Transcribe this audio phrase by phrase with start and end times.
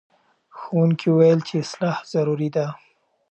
[0.57, 2.65] ښوونکي وویل چې اصلاح ضروري ده.